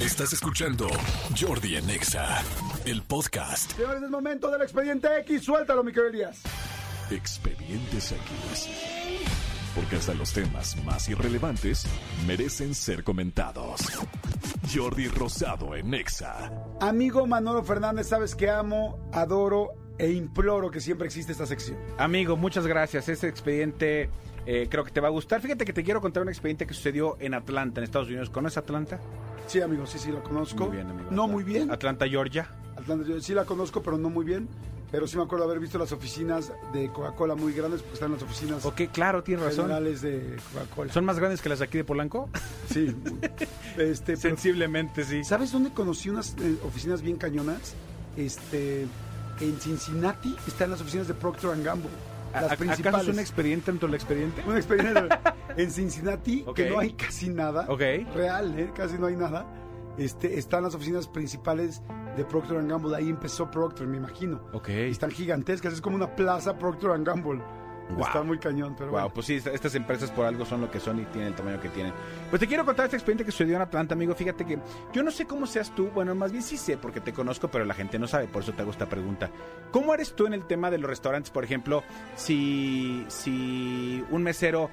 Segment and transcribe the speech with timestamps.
[0.00, 0.88] Estás escuchando
[1.38, 2.42] Jordi en Exa,
[2.86, 3.72] el podcast.
[3.72, 5.44] Señores, es momento del expediente X.
[5.44, 6.40] Suéltalo, mi querido Elías.
[7.10, 8.99] Expedientes X.
[9.74, 11.86] Porque hasta los temas más irrelevantes
[12.26, 13.80] merecen ser comentados.
[14.72, 16.50] Jordi Rosado en Exa.
[16.80, 21.78] Amigo Manolo Fernández, sabes que amo, adoro e imploro que siempre existe esta sección.
[21.98, 23.08] Amigo, muchas gracias.
[23.08, 24.10] Este expediente
[24.46, 25.40] eh, creo que te va a gustar.
[25.40, 28.30] Fíjate que te quiero contar un expediente que sucedió en Atlanta, en Estados Unidos.
[28.30, 28.98] ¿Conoces Atlanta?
[29.46, 30.66] Sí, amigo, sí, sí, la conozco.
[30.66, 31.10] Muy bien, amigo.
[31.10, 31.32] No Atlanta.
[31.32, 31.70] muy bien.
[31.70, 32.48] Atlanta, Georgia.
[32.76, 34.48] Atlanta, sí la conozco, pero no muy bien.
[34.90, 38.22] Pero sí me acuerdo haber visto las oficinas de Coca-Cola muy grandes, porque están las
[38.22, 39.66] oficinas Ok, claro, tienes razón.
[39.66, 40.92] generales de Coca-Cola.
[40.92, 42.28] ¿Son más grandes que las de aquí de Polanco?
[42.68, 42.94] Sí.
[43.78, 45.22] este, pero- Sensiblemente, sí.
[45.24, 47.74] ¿Sabes dónde conocí unas eh, oficinas bien cañonas?
[48.16, 48.82] Este,
[49.40, 51.88] en Cincinnati están las oficinas de Procter Gamble.
[52.34, 52.86] Las ¿A- principales.
[52.94, 54.42] ¿Acaso es un expediente dentro del expediente?
[54.46, 55.20] Una experiencia
[55.56, 56.56] en Cincinnati, Ok.
[56.56, 57.66] que no hay casi nada.
[57.68, 57.80] Ok.
[58.14, 58.70] Real, ¿eh?
[58.74, 59.46] casi no hay nada.
[60.00, 61.82] Este, están las oficinas principales
[62.16, 62.96] de Procter Gamble.
[62.96, 64.40] Ahí empezó Procter, me imagino.
[64.52, 64.68] Ok.
[64.70, 67.42] Están gigantescas, es como una plaza Procter Gamble.
[67.90, 68.06] Wow.
[68.06, 69.14] Está muy cañón, pero Wow, bueno.
[69.14, 71.60] pues sí, esta- estas empresas por algo son lo que son y tienen el tamaño
[71.60, 71.92] que tienen.
[72.30, 74.14] Pues te quiero contar este expediente que sucedió en Atlanta, amigo.
[74.14, 74.60] Fíjate que
[74.92, 77.64] yo no sé cómo seas tú, bueno, más bien sí sé porque te conozco, pero
[77.64, 79.28] la gente no sabe, por eso te hago esta pregunta.
[79.72, 81.82] ¿Cómo eres tú en el tema de los restaurantes, por ejemplo,
[82.14, 84.70] si, si un mesero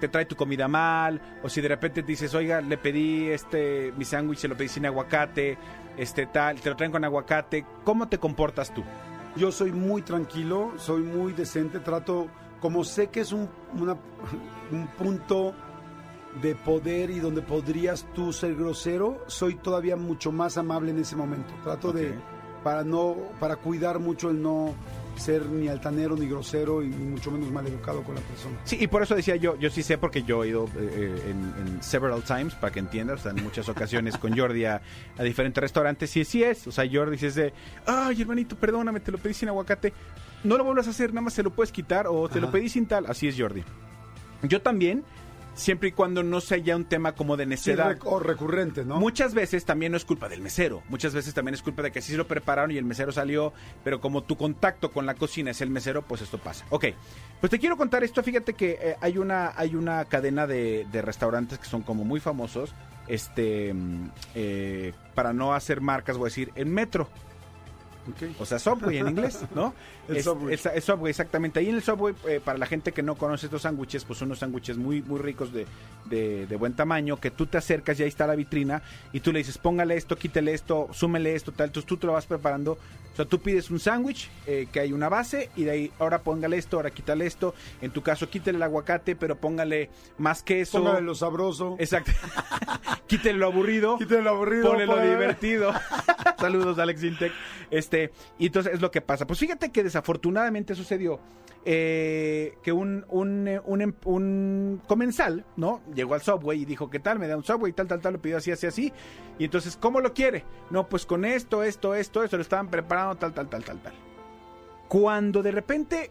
[0.00, 3.92] te trae tu comida mal, o si de repente te dices, oiga, le pedí este
[3.96, 5.56] mi sándwich, se lo pedí sin aguacate,
[5.96, 8.82] este tal, te lo traen con aguacate, ¿cómo te comportas tú?
[9.36, 12.26] Yo soy muy tranquilo, soy muy decente, trato,
[12.60, 13.48] como sé que es un,
[13.78, 13.96] una-
[14.72, 15.54] un punto
[16.42, 21.16] de poder y donde podrías tú ser grosero, soy todavía mucho más amable en ese
[21.16, 21.52] momento.
[21.62, 22.14] Trato de,
[22.62, 24.74] para no, para cuidar mucho el no
[25.16, 28.58] ser ni altanero ni grosero y ni mucho menos maleducado con la persona.
[28.64, 31.22] Sí, y por eso decía yo, yo sí sé porque yo he ido eh, eh,
[31.30, 34.80] en, en several times, para que entiendas, o sea, en muchas ocasiones con Jordi a,
[35.18, 37.52] a diferentes restaurantes, y sí es, o sea, Jordi es de,
[37.86, 39.92] ay, hermanito, perdóname, te lo pedí sin aguacate,
[40.44, 42.68] no lo vuelvas a hacer, nada más se lo puedes quitar, o te lo pedí
[42.68, 43.62] sin tal, así es Jordi.
[44.42, 45.04] Yo también,
[45.60, 47.96] siempre y cuando no sea ya un tema como de Sí, necedad.
[47.96, 48.98] rec- o recurrente, ¿no?
[48.98, 52.00] Muchas veces también no es culpa del mesero, muchas veces también es culpa de que
[52.00, 53.52] así se lo prepararon y el mesero salió,
[53.84, 56.64] pero como tu contacto con la cocina es el mesero, pues esto pasa.
[56.70, 56.86] Ok,
[57.40, 61.02] pues te quiero contar esto, fíjate que eh, hay, una, hay una cadena de, de
[61.02, 62.74] restaurantes que son como muy famosos,
[63.08, 67.08] este, mm, eh, para no hacer marcas voy a decir, en Metro.
[68.38, 69.74] O sea, Subway en inglés, ¿no?
[70.08, 70.54] El es, Subway.
[70.54, 71.60] es- es Subway, exactamente.
[71.60, 74.26] Ahí en el Subway, eh, para la gente que no conoce estos sándwiches, pues son
[74.28, 75.66] unos sándwiches muy, muy ricos de,
[76.06, 78.82] de- de buen tamaño, que tú te acercas y ahí está la vitrina,
[79.12, 81.66] y tú le dices, póngale esto, quítele esto, súmele esto, tal.
[81.68, 82.72] Entonces tú te lo vas preparando.
[83.12, 86.20] O sea, tú pides un sándwich, eh, que hay una base, y de ahí, ahora
[86.22, 87.54] póngale esto, ahora quítale esto.
[87.82, 90.78] En tu caso, quítale el aguacate, pero póngale más queso.
[90.78, 91.76] Póngale lo sabroso.
[91.78, 92.12] Exacto.
[93.10, 93.98] quítale lo aburrido.
[93.98, 94.70] Quítale lo aburrido.
[94.70, 95.72] Ponle lo divertido.
[96.38, 97.32] Saludos, Alex Intec.
[97.70, 99.26] Este, y entonces es lo que pasa.
[99.26, 101.20] Pues fíjate que desafortunadamente sucedió
[101.64, 105.82] eh, que un, un, eh, un, em- un comensal, ¿no?
[105.94, 107.18] Llegó al Subway y dijo, ¿qué tal?
[107.18, 108.92] Me da un Subway, tal, tal, tal, lo pidió así, así, así.
[109.38, 110.44] Y entonces, ¿cómo lo quiere?
[110.70, 113.92] No, pues con esto, esto, esto, esto, lo estaban preparando, tal, tal, tal, tal, tal.
[114.88, 116.10] Cuando de repente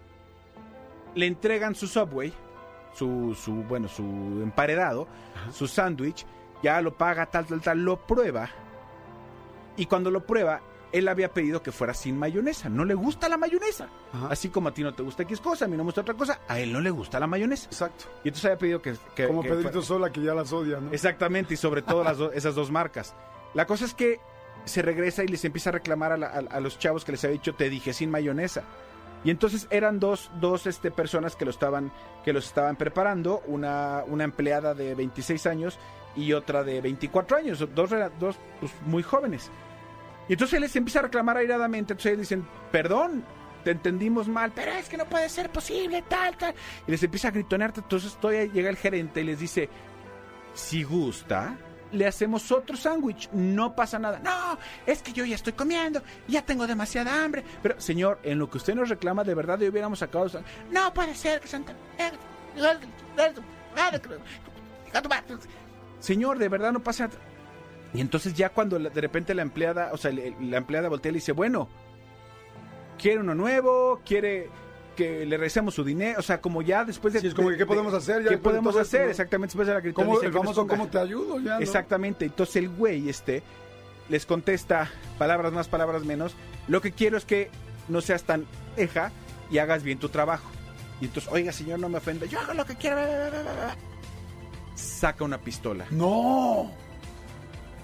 [1.15, 2.31] le entregan su Subway,
[2.93, 4.03] su, su bueno, su
[4.43, 5.07] emparedado,
[5.51, 6.25] su sándwich,
[6.63, 8.49] ya lo paga, tal, tal, tal, lo prueba.
[9.77, 10.61] Y cuando lo prueba,
[10.91, 12.67] él había pedido que fuera sin mayonesa.
[12.69, 13.87] No le gusta la mayonesa.
[14.13, 14.27] Ajá.
[14.31, 16.15] Así como a ti no te gusta X cosa, a mí no me gusta otra
[16.15, 17.67] cosa, a él no le gusta la mayonesa.
[17.67, 18.05] Exacto.
[18.23, 18.95] Y entonces había pedido que...
[19.15, 20.91] que- Como que Pedrito fuera- Sola, que ya las odia, ¿no?
[20.91, 23.13] Exactamente, y sobre todo las do- esas dos marcas.
[23.53, 24.19] La cosa es que
[24.65, 27.23] se regresa y les empieza a reclamar a, la- a- a los chavos que les
[27.23, 28.63] había dicho, te dije sin mayonesa.
[29.23, 31.91] Y entonces eran dos, dos este, personas que, lo estaban,
[32.25, 35.77] que los estaban preparando, una, una empleada de 26 años
[36.19, 39.49] y otra de 24 años, dos, dos pues, muy jóvenes.
[40.27, 43.23] Y entonces él les empieza a reclamar airadamente, entonces ellos dicen, perdón,
[43.63, 46.53] te entendimos mal, pero es que no puede ser posible, tal, tal.
[46.87, 49.69] Y les empieza a gritonear, entonces todavía llega el gerente y les dice,
[50.53, 51.57] si gusta,
[51.91, 54.19] le hacemos otro sándwich, no pasa nada.
[54.19, 57.43] No, es que yo ya estoy comiendo, ya tengo demasiada hambre.
[57.63, 60.29] Pero, señor, en lo que usted nos reclama, de verdad, de hubiéramos sacado...
[60.71, 61.73] No puede ser que Santa...
[65.99, 67.09] Señor, de verdad no pasa...
[67.93, 71.17] Y entonces ya cuando de repente la empleada, o sea, la empleada voltea y le
[71.17, 71.67] dice, bueno,
[72.99, 74.49] quiere uno nuevo, quiere
[74.95, 77.21] que le regresemos su dinero, o sea, como ya después de...
[77.21, 78.21] Sí, es como que, ¿qué de- podemos hacer?
[78.21, 79.05] Ya ¿Qué de podemos esto, hacer?
[79.05, 79.11] ¿no?
[79.11, 81.39] Exactamente, después de la ¿Cómo, dice el famoso ¿cómo te ayudo?
[81.39, 81.59] Ya, ¿no?
[81.61, 82.25] Exactamente.
[82.25, 83.41] Entonces el güey este
[84.09, 86.35] les contesta palabras más, palabras menos.
[86.67, 87.49] Lo que quiero es que
[87.87, 88.45] no seas tan
[88.77, 89.11] eja
[89.49, 90.49] y hagas bien tu trabajo.
[91.01, 92.25] Y entonces, oiga, señor, no me ofenda.
[92.25, 93.77] Yo hago lo que bla, bla, bla.
[94.99, 95.85] Saca una pistola.
[95.91, 96.69] ¡No!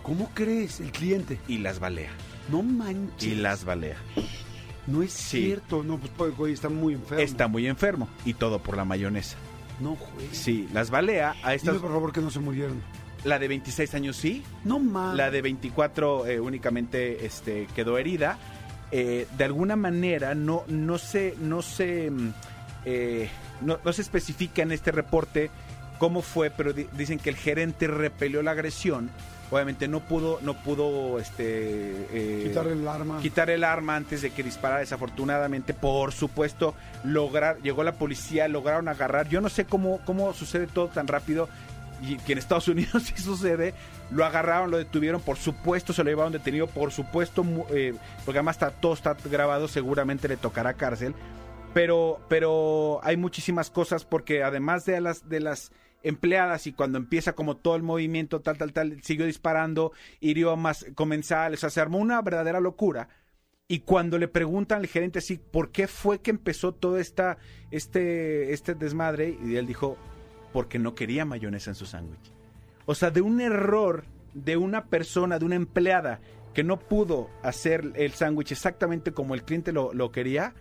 [0.03, 0.81] ¿Cómo crees?
[0.81, 1.39] El cliente.
[1.47, 2.09] y las balea.
[2.49, 3.23] No manches.
[3.31, 3.95] Y las balea.
[4.85, 5.43] No es Sí.
[5.45, 5.81] cierto.
[5.81, 7.23] No, pues, pues, güey, está muy enfermo.
[7.23, 9.37] Está muy enfermo y todo por la mayonesa.
[9.79, 10.27] No, güey.
[10.33, 11.75] Sí, las balea a estas.
[11.75, 12.81] Dime, por favor, que no se murieron.
[13.23, 15.15] La de 26 años sí, No mames.
[15.17, 18.37] la de 24 eh, únicamente este, quedó herida.
[18.91, 22.33] Eh, de alguna manera no, no se, no se, mm,
[22.85, 23.29] eh,
[23.61, 25.49] no, no se especifica en este reporte
[25.97, 29.09] cómo fue, pero di- dicen que el gerente repelió la agresión.
[29.51, 31.43] Obviamente no pudo, no pudo, este,
[32.11, 33.19] eh, Quitar el arma.
[33.21, 38.87] quitar el arma antes de que disparara desafortunadamente por supuesto lograr llegó la policía lograron
[38.87, 41.47] agarrar yo no sé cómo cómo sucede todo tan rápido
[42.01, 43.75] y que en Estados Unidos sí sucede
[44.09, 47.93] lo agarraron lo detuvieron por supuesto se lo llevaron detenido por supuesto eh,
[48.25, 51.13] porque además está todo está grabado seguramente le tocará cárcel
[51.75, 55.73] pero pero hay muchísimas cosas porque además de las de las
[56.03, 59.91] empleadas y cuando empieza como todo el movimiento tal tal tal siguió disparando
[60.21, 63.09] hirió a más comensales o sea se armó una verdadera locura.
[63.67, 67.39] Y cuando le preguntan al gerente así por qué fue que empezó todo esta
[67.71, 69.97] este este desmadre y él dijo
[70.53, 72.31] porque no quería mayonesa en su sándwich.
[72.85, 76.21] O sea de un error de una persona de una empleada
[76.53, 80.53] que no pudo hacer el sándwich exactamente como el cliente lo, lo quería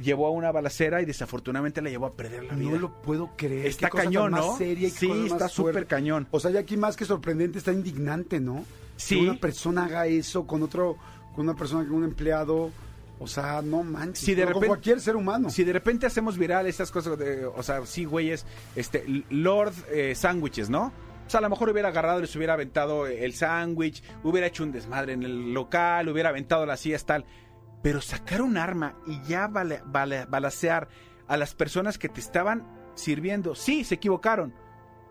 [0.00, 3.30] llevó a una balacera y desafortunadamente la llevó a perder la vida No lo puedo
[3.36, 3.66] creer.
[3.66, 5.86] está Qué cosa tan cañón más no seria y qué sí cosa más está súper
[5.86, 8.64] cañón O sea, ya aquí más que sorprendente, está indignante, ¿no?
[8.96, 9.16] Sí.
[9.16, 10.96] Que una persona haga eso con otro,
[11.34, 12.70] con una persona, con un empleado.
[13.18, 14.24] O sea, no manches.
[14.24, 15.48] Si de repente- cualquier ser humano.
[15.50, 20.14] Si de repente hacemos viral estas cosas, de, o sea, sí, güeyes, este, Lord eh,
[20.14, 20.92] Sándwiches, ¿no?
[21.26, 24.64] O sea, a lo mejor hubiera agarrado y les hubiera aventado el sándwich, hubiera hecho
[24.64, 27.24] un desmadre en el local, hubiera aventado las sillas, tal.
[27.82, 29.82] Pero sacar un arma y ya bale-
[30.28, 30.88] balacear
[31.26, 34.54] a las personas que te estaban sirviendo, sí, se equivocaron.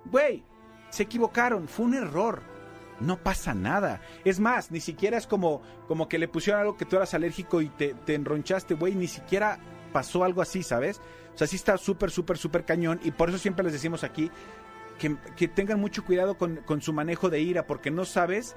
[0.05, 0.43] Güey,
[0.89, 2.41] se equivocaron, fue un error.
[2.99, 3.99] No pasa nada.
[4.23, 7.59] Es más, ni siquiera es como, como que le pusieron algo que tú eras alérgico
[7.61, 8.93] y te, te enronchaste, güey.
[8.93, 9.57] Ni siquiera
[9.91, 11.01] pasó algo así, ¿sabes?
[11.33, 12.99] O sea, sí está súper, súper, súper cañón.
[13.03, 14.29] Y por eso siempre les decimos aquí
[14.99, 18.55] que, que tengan mucho cuidado con, con su manejo de ira, porque no sabes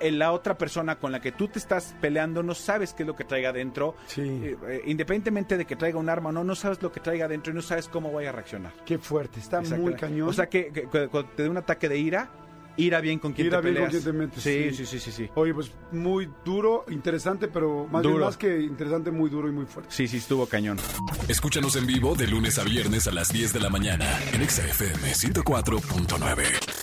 [0.00, 3.16] la otra persona con la que tú te estás peleando, no sabes qué es lo
[3.16, 3.94] que traiga adentro.
[4.06, 4.22] Sí.
[4.22, 7.26] Eh, eh, independientemente de que traiga un arma o no, no sabes lo que traiga
[7.26, 8.72] adentro y no sabes cómo vaya a reaccionar.
[8.84, 9.40] Qué fuerte.
[9.40, 10.28] Está muy cañón.
[10.28, 12.30] O sea, que, que- que cuando te dé un ataque de ira,
[12.76, 14.86] ira bien con quien Ira te bien con quien te metes, sí, sí.
[14.86, 15.28] sí, sí, sí.
[15.34, 18.26] Oye, pues muy duro, interesante, pero más, bien Duro.
[18.26, 19.92] más que interesante, muy duro y muy fuerte.
[19.92, 20.78] Sí, sí, estuvo cañón.
[21.26, 24.64] Escúchanos en vivo de lunes a viernes a las 10 de la mañana en Exa
[24.64, 26.77] FM 104.9.